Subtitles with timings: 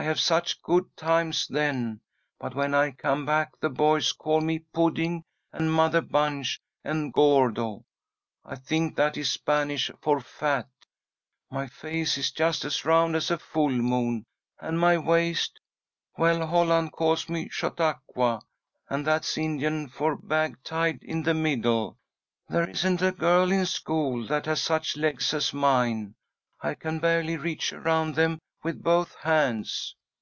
[0.00, 2.00] I have such good times then,
[2.38, 7.84] but when I come back the boys call me Pudding, and Mother Bunch and Gordo.
[8.44, 10.68] I think that is Spanish for fat.
[11.50, 14.24] My face is just as round as a full moon,
[14.60, 15.58] and my waist
[16.16, 18.40] well, Holland calls me Chautauqua,
[18.88, 21.98] and that's Indian for bag tied in the middle.
[22.48, 26.14] There isn't a girl in school that has such legs as mine.
[26.62, 29.94] I can barely reach around them with both hands."